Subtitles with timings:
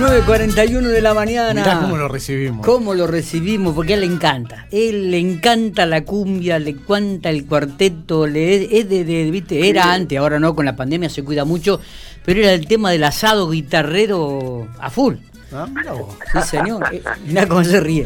[0.00, 1.52] 9.41 de la mañana.
[1.62, 2.64] Mirá cómo lo recibimos.
[2.66, 3.74] ¿Cómo lo recibimos?
[3.74, 4.66] Porque a él le encanta.
[4.70, 9.92] Él le encanta la cumbia, le encanta el cuarteto, le es de, de- viste, era
[9.92, 11.80] antes, ahora no, con la pandemia se cuida mucho,
[12.24, 15.16] pero era el tema del asado guitarrero a full.
[15.52, 16.14] Ah, mirá vos.
[16.32, 16.84] Sí, señor.
[16.94, 18.04] Eh, Mirá cómo se ríe.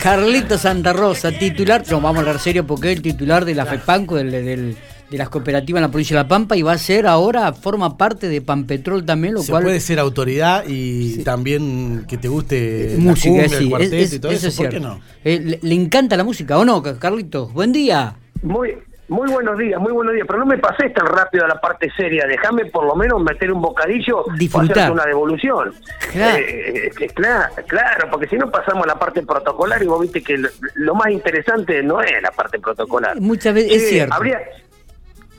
[0.00, 3.66] Carlito Santa Rosa, titular, no, vamos a hablar serio porque es el titular de la
[3.66, 4.76] FEPANCO, del, del-
[5.10, 7.96] de las cooperativas en la provincia de La Pampa, y va a ser ahora, forma
[7.96, 9.64] parte de Pampetrol también, lo Se cual...
[9.64, 14.12] puede ser autoridad y también que te guste Eh, la música, sí, el cuarteto es-
[14.14, 15.00] y todo eso eso, es ¿por qué no?
[15.24, 17.52] Eh, le, le encanta la música, ¿o no, Carlitos?
[17.52, 18.14] Buen día.
[18.42, 18.76] Muy,
[19.08, 20.26] muy buenos días, muy buenos días.
[20.26, 22.26] Pero no me pases tan rápido a la parte seria.
[22.26, 24.68] Déjame por lo menos meter un bocadillo Disfrutar.
[24.68, 25.72] o hacerte una devolución.
[26.12, 26.38] Claro.
[26.38, 30.22] Eh, eh, claro, claro, porque si no pasamos a la parte protocolar y vos viste
[30.22, 33.20] que lo, lo más interesante no es la parte protocolar.
[33.20, 34.14] Muchas veces, es cierto.
[34.14, 34.38] Habría,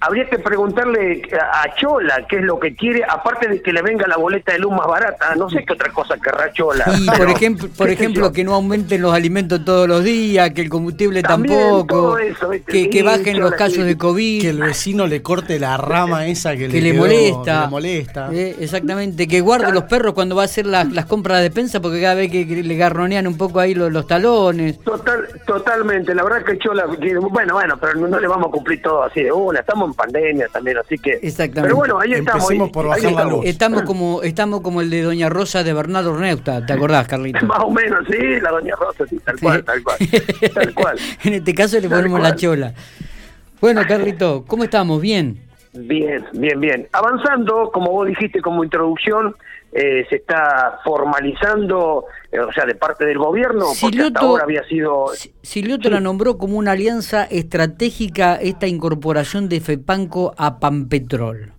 [0.01, 4.05] habría que preguntarle a Chola qué es lo que quiere, aparte de que le venga
[4.07, 5.35] la boleta de luz más barata.
[5.35, 6.85] No sé qué otra cosa querrá Chola.
[6.99, 10.69] Y por ejemplo, por ejemplo que no aumenten los alimentos todos los días, que el
[10.69, 12.71] combustible También, tampoco, todo eso, ¿viste?
[12.71, 13.83] que, que Sí, bajen los casos sí.
[13.83, 14.41] de COVID.
[14.41, 17.53] Que el vecino le corte la rama esa que, que le quedó- molesta.
[17.53, 18.29] que le molesta.
[18.33, 21.79] Eh, exactamente, que guarde los perros cuando va a hacer las, las compras de despensa
[21.81, 24.79] porque cada vez que, que le garronean un poco ahí los, los talones.
[24.79, 26.85] Total, totalmente, la verdad que Chola,
[27.29, 29.93] bueno, bueno, pero no, no le vamos a cumplir todo así de una, estamos en
[29.93, 31.19] pandemia también, así que...
[31.21, 31.61] Exactamente.
[31.63, 32.43] Pero bueno, ahí estamos.
[32.43, 33.33] Empecemos ahí- por ahí bajar la estamos.
[33.33, 33.45] luz.
[33.45, 37.45] Estamos como estamos como el de Doña Rosa de Bernardo Neusta, ¿te acordás, Carlito?
[37.45, 39.97] Más o menos, sí, la doña Rosa, sí, tal cual, tal cual,
[40.53, 40.97] tal cual.
[41.23, 42.73] en este caso le ponemos la chola.
[43.61, 45.01] Bueno, Carlito, ¿cómo estamos?
[45.01, 45.39] Bien.
[45.73, 46.87] Bien, bien, bien.
[46.93, 49.35] Avanzando, como vos dijiste como introducción,
[49.77, 54.63] eh, se está formalizando, eh, o sea, de parte del gobierno, porque hasta ahora había
[54.63, 55.07] sido...
[55.13, 61.51] Si- Silioto la nombró como una alianza estratégica esta incorporación de FEPANCO a Pampetrol.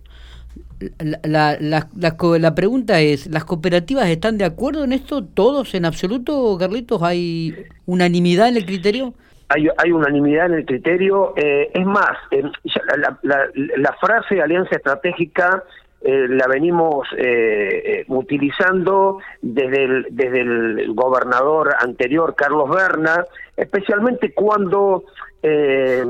[0.99, 5.23] La, la, la- la pregunta es, ¿las cooperativas están de acuerdo en esto?
[5.23, 7.01] ¿Todos en absoluto, Carlitos?
[7.03, 9.13] ¿Hay unanimidad en el criterio?
[9.49, 11.33] hay, hay unanimidad en el criterio.
[11.37, 13.47] eh, es más, eh, ya la, la-
[13.77, 15.63] la frase alianza estratégica
[16.01, 23.25] eh, la venimos eh, eh, utilizando desde el, desde el gobernador anterior, Carlos Berna,
[23.55, 25.03] especialmente cuando
[25.41, 26.03] eh,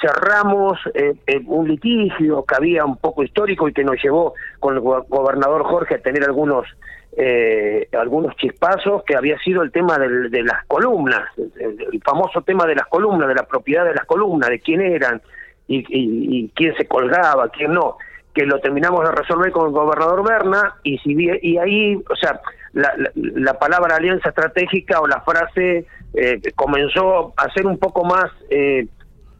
[0.00, 1.14] cerramos eh,
[1.46, 5.64] un litigio que había un poco histórico y que nos llevó con el go- gobernador
[5.64, 6.66] Jorge a tener algunos
[7.14, 11.20] eh, algunos chispazos que había sido el tema del- de las columnas,
[11.60, 15.20] el, famoso tema de las columnas, de la propiedad de las columnas, de quién eran
[15.68, 17.98] y- y quién se colgaba, quién no,
[18.34, 22.40] que lo terminamos de resolver con el gobernador Berna y si y ahí, o sea,
[22.72, 28.04] la, la- la palabra alianza estratégica o la frase eh, comenzó a ser un poco
[28.04, 28.86] más, eh,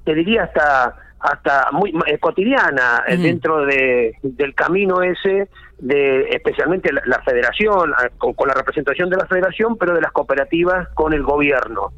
[0.04, 5.48] te diría hasta hasta muy eh, cotidiana eh, dentro de, del camino ese
[5.78, 10.10] de especialmente la, la federación con, con la representación de la federación pero de las
[10.10, 11.92] cooperativas con el gobierno.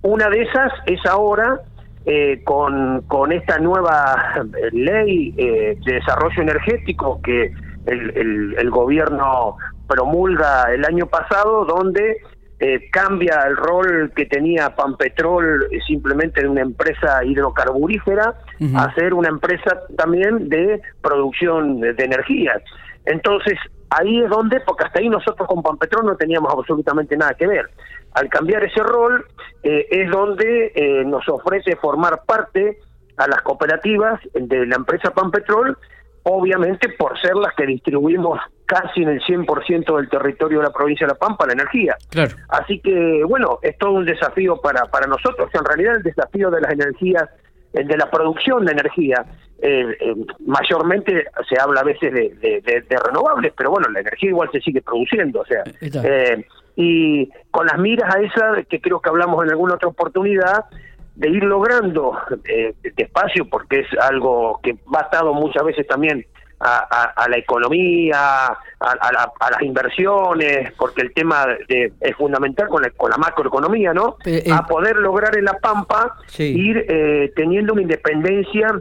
[0.00, 1.60] Una de esas es ahora
[2.06, 4.32] eh, con, con esta nueva
[4.72, 7.52] ley eh, de desarrollo energético que
[7.86, 9.56] el, el- el gobierno
[9.86, 12.18] promulga el año pasado, donde
[12.60, 18.34] eh, cambia el rol que tenía Pampetrol eh, simplemente de una empresa hidrocarburífera
[18.76, 22.52] a ser una empresa también de producción de, de energía.
[23.04, 23.58] Entonces,
[23.90, 27.68] ahí es donde, porque hasta ahí nosotros con Pampetrol no teníamos absolutamente nada que ver.
[28.14, 29.26] Al cambiar ese rol,
[29.62, 32.78] eh, es donde eh, nos ofrece formar parte
[33.16, 35.76] a las cooperativas de la empresa Pampetrol,
[36.24, 41.06] obviamente por ser las que distribuimos casi en el 100% del territorio de la provincia
[41.06, 41.96] de La Pampa la energía.
[42.10, 42.34] Claro.
[42.48, 45.50] Así que, bueno, es todo un desafío para, para nosotros.
[45.52, 47.24] En realidad, el desafío de las energías,
[47.72, 49.24] de la producción de energía,
[49.60, 50.14] eh, eh,
[50.46, 54.48] mayormente se habla a veces de, de- de- de renovables, pero bueno, la energía igual
[54.52, 55.40] se sigue produciendo.
[55.40, 55.62] O sea,
[56.04, 56.46] eh,
[56.76, 60.64] y con las miras a esa, que creo que hablamos en alguna otra oportunidad,
[61.14, 62.18] de ir logrando
[62.48, 66.26] eh, despacio, porque es algo que va atado muchas veces también
[66.58, 71.92] a, a- a la economía, a, a la- a las inversiones, porque el tema de-
[72.00, 74.16] es fundamental con la, con la macroeconomía, ¿no?
[74.24, 74.52] Eh, eh.
[74.52, 76.44] a poder lograr en La Pampa Sí.
[76.56, 78.80] ir eh, teniendo una independencia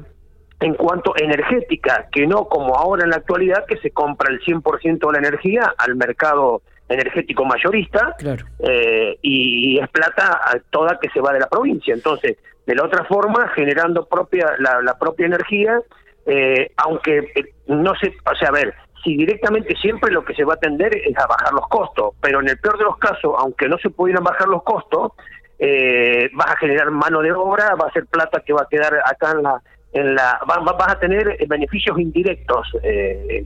[0.60, 5.06] en cuanto energética, que no como ahora en la actualidad, que se compra el 100%
[5.08, 8.46] de la energía al mercado energético mayorista, Claro.
[8.60, 11.94] eh, y es plata a- toda que se va de la provincia.
[11.94, 15.80] Entonces, de la otra forma, generando propia la, la propia energía,
[16.26, 20.46] eh, aunque eh, no se, o sea, a ver, si directamente siempre lo que se
[20.46, 23.34] va a tender es a bajar los costos, pero en el peor de los casos,
[23.38, 25.12] aunque no se pudieran bajar los costos,
[25.60, 28.94] eh, vas a generar mano de obra, va a ser plata que va a quedar
[29.06, 29.62] acá en la,
[29.94, 32.68] en la, va- va- vas a tener beneficios indirectos.
[32.84, 33.46] eh,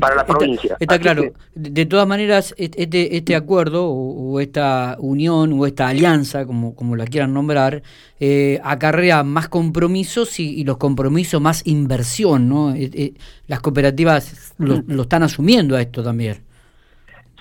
[0.00, 0.76] para la está, provincia.
[0.78, 1.22] Está claro.
[1.54, 7.06] De, todas maneras, este, este acuerdo o, esta unión o esta alianza, como, como la
[7.06, 7.82] quieran nombrar,
[8.18, 12.74] eh, acarrea más compromisos y, los compromisos más inversión, ¿no?
[12.74, 13.12] Eh, eh,
[13.46, 16.38] las cooperativas lo, lo, están asumiendo a esto también.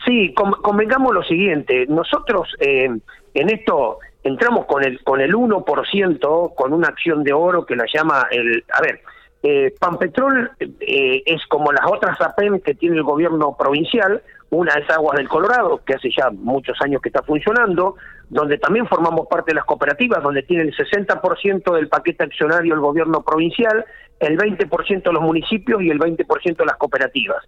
[0.05, 1.85] Sí, convengamos lo siguiente.
[1.87, 3.01] Nosotros en
[3.33, 8.27] esto entramos con el con el 1%, con una acción de oro que la llama
[8.31, 8.63] el...
[8.71, 9.01] A ver,
[9.41, 14.89] eh, Panpetrol eh, es como las otras APEM que tiene el gobierno provincial, una es
[14.89, 17.95] Aguas del Colorado, que hace ya muchos años que está funcionando,
[18.29, 22.79] donde también formamos parte de las cooperativas, donde tiene el 60% del paquete accionario el
[22.79, 23.85] gobierno provincial,
[24.19, 27.43] el 20% los municipios y el 20% las cooperativas.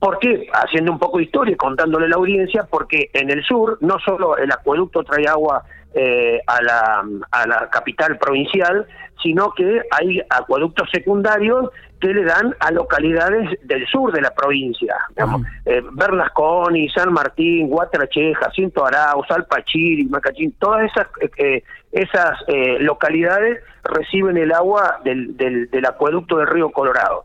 [0.00, 0.48] ¿Por qué?
[0.52, 3.98] Haciendo un poco de historia y contándole a la audiencia, porque en el sur no
[4.00, 5.62] solo el acueducto trae agua
[5.94, 8.86] eh, a, la, a la capital provincial,
[9.22, 11.70] sino que hay acueductos secundarios
[12.00, 17.68] que le dan a localidades del sur de la provincia, digamos, eh, Bernasconi, San Martín,
[17.68, 21.62] Guatrache, Jacinto Arauz, Alpachiri, Macachín, todas esas eh,
[21.92, 22.38] esas
[22.78, 27.24] localidades reciben el agua del, del, del acueducto del río Colorado.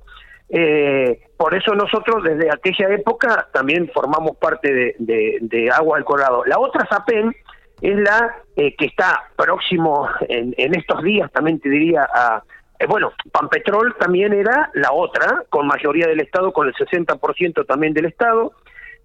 [0.49, 6.45] Eh, por eso nosotros desde aquella época también formamos parte de, de, Agua del Colorado.
[6.45, 7.35] La otra SAPEN
[7.81, 12.43] es la eh, que está próximo en, en, estos días, también te diría, a...
[12.79, 17.93] Eh, bueno, Panpetrol también era la otra, con mayoría del Estado, con el 60% también
[17.93, 18.53] del Estado,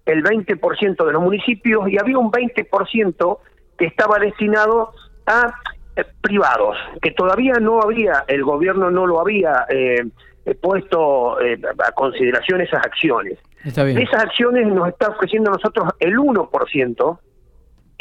[0.05, 3.37] el 20% de los municipios y había un 20%
[3.77, 4.93] que estaba destinado
[5.25, 5.53] a
[5.95, 9.65] eh, privados, que todavía no había, el gobierno no lo había...
[9.69, 13.37] Eh, puesto eh, a consideración esas acciones.
[13.63, 17.19] Esas acciones nos está ofreciendo a nosotros el 1%,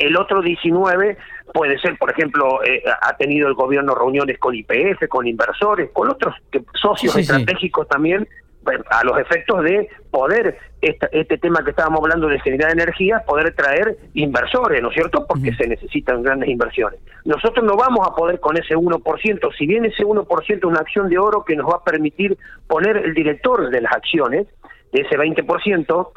[0.00, 1.16] el otro 19
[1.52, 6.08] puede ser, por ejemplo, eh, ha tenido el gobierno reuniones con IPF, con inversores, con
[6.10, 6.34] otros
[6.74, 8.26] socios estratégicos también
[8.90, 13.96] a los efectos de poder, este, tema que estábamos hablando de generar energía, poder traer
[14.14, 15.26] inversores, ¿no es cierto?
[15.26, 17.00] Porque se necesitan grandes inversiones.
[17.24, 21.08] Nosotros no vamos a poder con ese 1%, si bien ese 1% es una acción
[21.08, 22.36] de oro que nos va a permitir
[22.66, 24.46] poner el director de las acciones,
[24.92, 26.08] de ese 20%,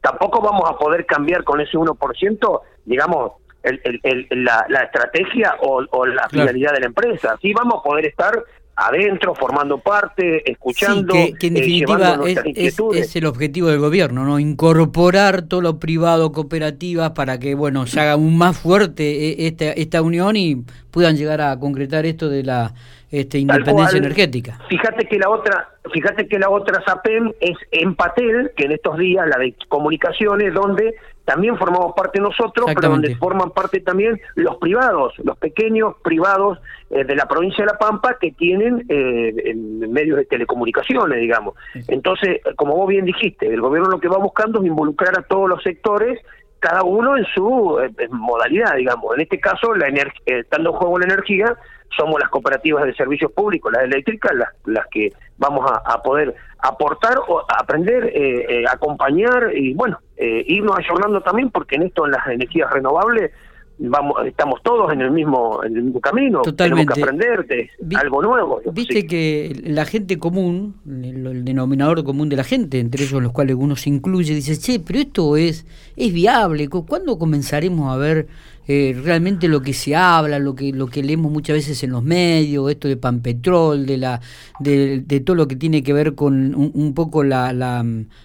[0.00, 3.32] tampoco vamos a poder cambiar con ese 1%, digamos,
[3.62, 7.36] la, estrategia o, la finalidad de la empresa.
[7.40, 8.32] Sí vamos a poder estar
[8.78, 12.20] adentro, formando parte, escuchando, que, en eh, definitiva
[12.54, 14.38] es, el objetivo del gobierno, ¿no?
[14.38, 19.64] Incorporar todo lo privado, cooperativas, para que, bueno, se haga aún más fuerte eh, esta,
[19.72, 22.72] esta unión y puedan llegar a concretar esto de la
[23.10, 24.60] este, independencia energética.
[24.68, 29.26] Fíjate que la otra, fíjate que la otra SAPEM es Empatel, que en estos días
[29.26, 30.94] la de comunicaciones, donde
[31.28, 36.58] también formamos parte nosotros, pero donde forman parte también los privados, los pequeños privados
[36.88, 41.54] eh, de la provincia de La Pampa que tienen eh, medios de telecomunicaciones, digamos.
[41.88, 45.50] Entonces, como vos bien dijiste, el gobierno lo que va buscando es involucrar a todos
[45.50, 46.18] los sectores
[46.58, 49.14] cada uno en su eh, modalidad, digamos.
[49.14, 49.88] En este caso, la
[50.26, 51.56] estando en juego la energía,
[51.96, 57.18] somos las cooperativas de servicios públicos, las eléctricas, las, las que vamos a, poder aportar,
[57.28, 62.12] o aprender, eh, eh, acompañar y, bueno, eh, irnos ayornando también, porque en esto, en
[62.12, 63.32] las energías renovables,
[63.78, 66.42] vamos estamos todos en el mismo en el mismo camino.
[66.42, 72.36] Tenemos que aprender de algo nuevo viste que la gente común el, denominador común de
[72.36, 75.66] la gente entre ellos los cuales uno se incluye dice che pero esto es
[75.96, 78.26] es viable ¿cuándo comenzaremos a ver
[78.70, 82.02] eh, realmente lo que se habla, lo que lo que leemos muchas veces en los
[82.02, 84.20] medios, esto de Panpetrol, de la
[84.60, 87.82] de, todo lo que tiene que ver con un, poco la, la,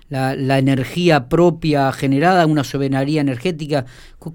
[0.10, 3.86] la, energía propia generada, una soberanía energética.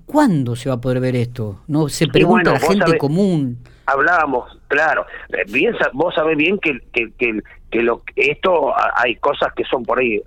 [0.06, 1.60] ¿Cuándo se va a poder ver esto?
[1.66, 3.58] No se pregunta la gente común.
[3.84, 5.04] Hablábamos, claro.
[5.28, 9.82] Eh, bien, vos sabés bien que, que, que, que lo, esto hay cosas que son
[9.82, 10.22] por ahí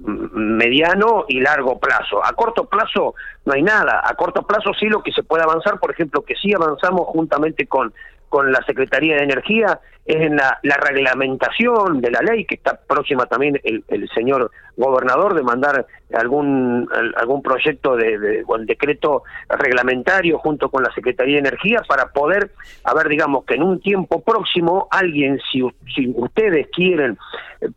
[0.00, 2.24] mediano y largo plazo.
[2.24, 3.14] A corto plazo
[3.44, 4.02] no hay nada.
[4.04, 7.66] A corto plazo sí lo que se puede avanzar, por ejemplo, que sí avanzamos juntamente
[7.66, 7.92] con,
[8.28, 13.26] con la Secretaría de Energía, es en la, reglamentación de la ley, que está próxima
[13.26, 19.24] también el, el señor gobernador de mandar algún, algún proyecto de, de o el decreto
[19.50, 22.52] reglamentario junto con la Secretaría de Energía para poder,
[22.84, 25.60] a ver, digamos que en un tiempo próximo alguien, si,
[25.94, 27.18] si ustedes quieren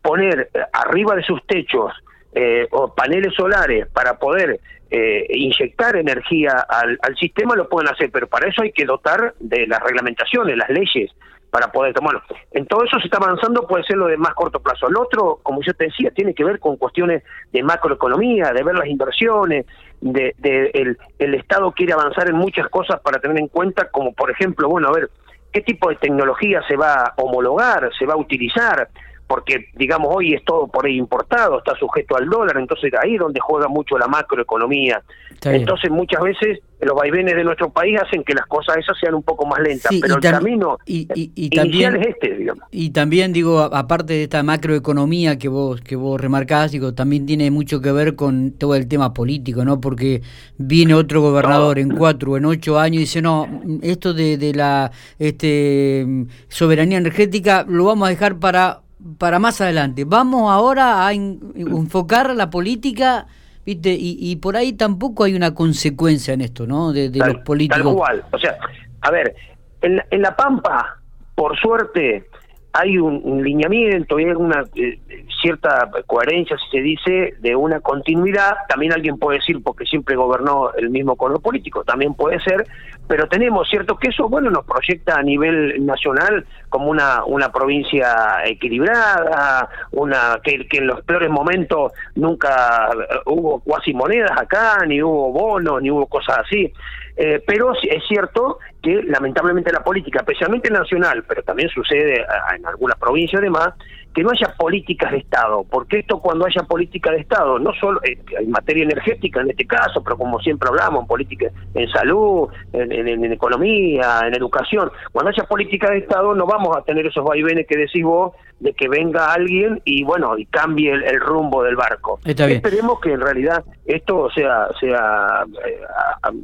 [0.00, 1.92] poner arriba de sus techos
[2.34, 4.60] eh, o paneles solares para poder
[4.90, 9.34] eh, inyectar energía al, al, sistema lo pueden hacer, pero para eso hay que dotar
[9.40, 11.10] de las reglamentaciones, las leyes,
[11.52, 12.22] para poder tomarlo.
[12.52, 14.88] En todo eso se está avanzando, puede ser lo de más corto plazo.
[14.88, 17.22] El otro, como yo te decía, tiene que ver con cuestiones
[17.52, 19.66] de macroeconomía, de ver las inversiones,
[20.00, 24.14] de, de el, el Estado quiere avanzar en muchas cosas para tener en cuenta, como
[24.14, 25.10] por ejemplo, bueno, a ver,
[25.52, 28.88] qué tipo de tecnología se va a homologar, se va a utilizar,
[29.32, 33.18] porque digamos hoy es todo por ahí importado, está sujeto al dólar, entonces ahí es
[33.18, 35.02] donde juega mucho la macroeconomía.
[35.42, 39.22] Entonces muchas veces los vaivenes de nuestro país hacen que las cosas esas sean un
[39.22, 42.64] poco más lentas, pero el camino y, y, también, es este, digamos.
[42.70, 47.50] Y también digo, aparte de esta macroeconomía que vos que vos remarcás, digo, también tiene
[47.50, 49.80] mucho que ver con todo el tema político, ¿no?
[49.80, 50.20] Porque
[50.58, 53.48] viene otro gobernador en cuatro o en ocho años y dice, no,
[53.80, 56.06] esto de, de la este
[56.48, 58.81] soberanía energética lo vamos a dejar para
[59.18, 60.04] para más adelante.
[60.04, 63.26] Vamos ahora a enfocar la política
[63.64, 63.96] ¿viste?
[63.98, 66.92] Y, por ahí tampoco hay una consecuencia en esto, ¿no?
[66.92, 67.84] De, los políticos.
[67.84, 68.24] Tal cual.
[68.32, 68.58] O sea,
[69.00, 69.34] a ver,
[69.80, 70.98] en, en La Pampa,
[71.34, 72.26] por suerte,
[72.72, 74.98] hay un, lineamiento y hay una eh,
[75.42, 78.54] cierta coherencia, si se dice, de una continuidad.
[78.68, 82.66] También alguien puede decir, porque siempre gobernó el mismo color político, también puede ser,
[83.08, 88.44] pero tenemos cierto que eso, bueno, nos proyecta a nivel nacional como una, una provincia
[88.44, 92.90] equilibrada, una que, en los peores momentos nunca
[93.26, 96.72] hubo cuasi monedas acá, ni hubo bonos, ni hubo cosas así.
[97.16, 102.24] Eh, pero es cierto que lamentablemente la política, especialmente nacional, pero también sucede
[102.56, 103.74] en algunas provincias además,
[104.14, 108.00] que no haya políticas de Estado, porque esto cuando haya política de Estado, no solo
[108.04, 112.48] eh, en materia energética en este caso, pero como siempre hablamos, en política, en salud,
[112.72, 117.66] en, economía, en educación, cuando haya política de Estado no vamos a tener esos vaivenes
[117.66, 122.20] que decís vos de que venga alguien y bueno, y cambie el, rumbo del barco.
[122.24, 125.80] Esperemos que en realidad esto sea, sea eh,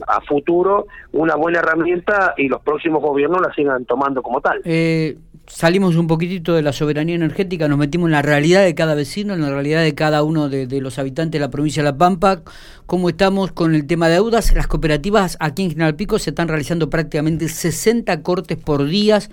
[0.06, 4.60] a, futuro una buena herramienta y los próximos gobiernos la sigan tomando como tal.
[4.64, 5.16] Eh,
[5.49, 9.35] salimos un poquitito de la soberanía energética, nos metimos en la realidad de cada vecino,
[9.35, 12.43] en la realidad de cada uno de, los habitantes de la provincia de La Pampa,
[12.87, 14.55] cómo estamos con el tema de deudas.
[14.55, 19.31] Las cooperativas aquí en General Pico se están realizando prácticamente 60 cortes por días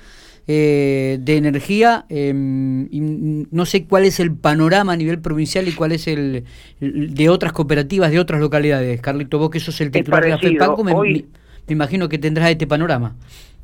[0.48, 2.06] eh, de energía.
[2.10, 3.00] Em, y
[3.52, 6.46] no sé cuál es el panorama a nivel provincial y cuál es el,
[6.80, 9.02] de otras cooperativas, de otras localidades.
[9.02, 11.26] Carlito, vos que sos el titular de la FEPACO, me, me
[11.68, 13.16] imagino que tendrás este panorama.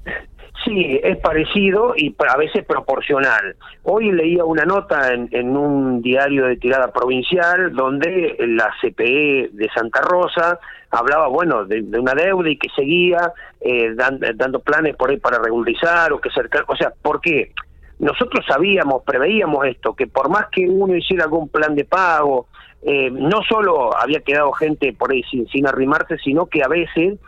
[0.63, 3.55] Sí, es parecido y a veces proporcional.
[3.83, 10.01] Hoy leía una nota en, un diario de tirada provincial donde la CPE de Santa
[10.01, 10.59] Rosa
[10.91, 16.13] hablaba, bueno, de, una deuda y que seguía eh, dando planes por ahí para regularizar
[16.13, 17.53] o que cercar, o sea, ¿por qué?
[17.97, 22.47] Nosotros sabíamos, preveíamos esto, que por más que uno hiciera algún plan de pago,
[22.83, 27.19] eh, no solo había quedado gente por ahí sin, sin arrimarse, sino que a veces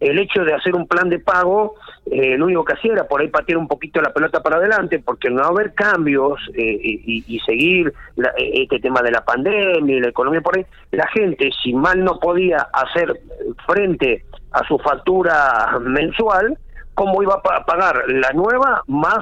[0.00, 1.74] el hecho de hacer un plan de pago,
[2.10, 4.98] eh, lo único que hacía era por ahí patear un poquito la pelota para adelante,
[4.98, 10.08] porque no haber cambios eh, y, seguir eh, este tema de la pandemia y la
[10.08, 13.20] economía por ahí, la gente, si mal no podía hacer
[13.66, 16.58] frente a su factura mensual,
[16.94, 19.18] ¿cómo iba a pagar la nueva más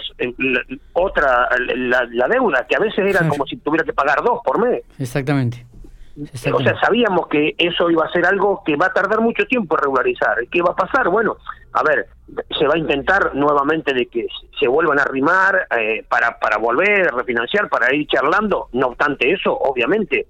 [0.93, 4.83] otra, la, deuda, que a veces era como si tuviera que pagar dos por mes?
[4.99, 5.67] Exactamente.
[6.17, 9.77] O sea, sabíamos que eso iba a ser algo que va a tardar mucho tiempo
[9.77, 10.37] en regularizar.
[10.51, 11.09] ¿Qué va a pasar?
[11.09, 11.37] Bueno,
[11.73, 12.07] a ver,
[12.57, 14.27] se va a intentar nuevamente de que
[14.59, 18.69] se vuelvan a arrimar eh, para, para volver a refinanciar, para ir charlando.
[18.73, 20.27] No obstante eso, obviamente,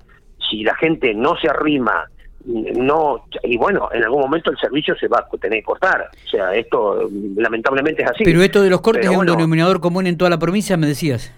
[0.49, 2.09] si la gente no se arrima,
[2.47, 6.09] no y bueno, en algún momento el servicio se va a tener que cortar.
[6.25, 8.25] O sea, esto lamentablemente es así.
[8.25, 11.33] Pero esto de los cortes es un denominador común en toda la provincia, me decías.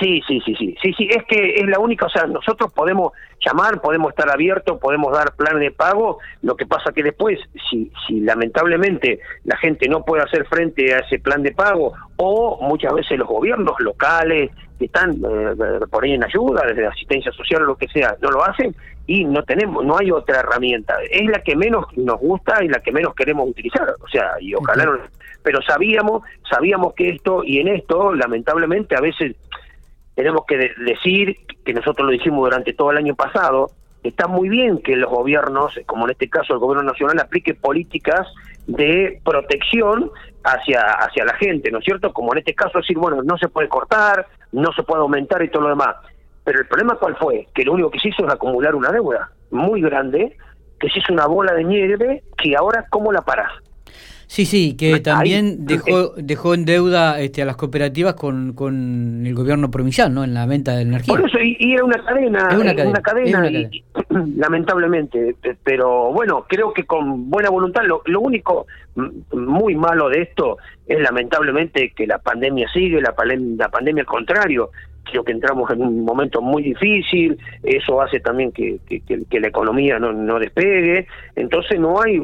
[0.00, 3.12] Sí, sí, sí, sí, sí, sí, es que es la única, o sea, nosotros podemos
[3.44, 7.90] llamar, podemos estar abiertos, podemos dar planes de pago, lo que pasa que después, si,
[8.06, 12.92] si lamentablemente la gente no puede hacer frente a ese plan de pago, o muchas
[12.92, 17.66] veces los gobiernos locales que están eh, por ahí en ayuda, desde asistencia social o
[17.66, 18.74] lo que sea, no lo hacen,
[19.06, 22.78] y no tenemos, no hay otra herramienta, es la que menos nos gusta y la
[22.78, 24.98] que menos queremos utilizar, o sea, y ojalá no,
[25.42, 29.34] pero sabíamos, sabíamos que esto, y en esto, lamentablemente, a veces
[30.14, 33.70] tenemos que decir que nosotros lo dijimos durante todo el año pasado,
[34.02, 38.26] está muy bien que los gobiernos, como en este caso el gobierno nacional, aplique políticas
[38.66, 40.10] de protección
[40.44, 42.12] hacia, hacia la gente, ¿no es cierto?
[42.12, 45.48] Como en este caso decir, bueno, no se puede cortar, no se puede aumentar y
[45.48, 45.96] todo lo demás.
[46.44, 47.46] Pero el problema cuál fue?
[47.54, 50.36] Que lo único que se hizo es acumular una deuda muy grande,
[50.80, 53.52] que se hizo una bola de nieve, que ahora ¿cómo la paras?
[54.32, 59.34] Sí, sí, que también dejó dejó en deuda este, a las cooperativas con, con el
[59.34, 60.24] gobierno provincial, ¿no?
[60.24, 61.14] En la venta de energía.
[61.14, 63.50] Por eso, y, era una cadena, una, cadena,
[64.36, 65.36] lamentablemente.
[65.62, 68.66] Pero bueno, creo que con buena voluntad, lo, lo único
[69.34, 73.14] muy malo de esto es lamentablemente que la pandemia sigue, la,
[73.58, 74.70] la pandemia al contrario,
[75.04, 79.98] creo que entramos en un momento muy difícil, eso hace también que, que, la economía
[79.98, 82.22] no, no, despegue, entonces no hay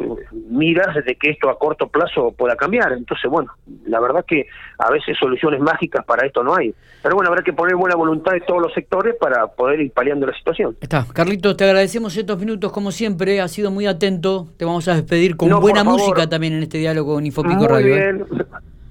[0.48, 3.52] miras de que esto a corto plazo pueda cambiar, entonces bueno,
[3.86, 4.46] la verdad que
[4.78, 8.32] a veces soluciones mágicas para esto no hay, pero bueno, habrá que poner buena voluntad
[8.32, 10.76] de todos los sectores para poder ir paliando la situación.
[10.80, 14.94] Está, Carlitos, te agradecemos estos minutos como siempre, has sido muy atento, te vamos a
[14.94, 17.96] despedir con buena música también en este diálogo con Infopico muy Radio.
[17.96, 18.24] ¿eh?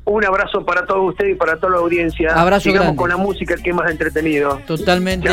[0.09, 2.33] Un abrazo para todos ustedes y para toda la audiencia.
[2.33, 4.57] Abrazo Sigamos con la música que es más entretenido.
[4.65, 5.29] Totalmente.